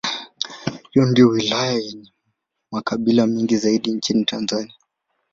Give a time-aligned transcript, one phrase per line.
[0.91, 2.11] Hii ndiyo wilaya yenye
[2.71, 4.73] makabila mengi zaidi nchini Tanzania.